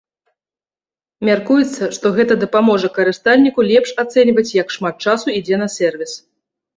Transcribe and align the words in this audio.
Мяркуецца, 1.29 1.89
што 1.97 2.11
гэта 2.15 2.37
дапаможа 2.43 2.89
карыстальніку 2.95 3.65
лепш 3.71 3.91
ацэньваць, 4.05 4.47
як 4.63 4.73
шмат 4.77 4.95
часу 5.11 5.27
ідзе 5.41 5.61
на 5.65 5.69
сервіс. 5.77 6.11